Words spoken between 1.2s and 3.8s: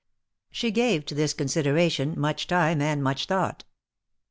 consideration much time and much thought.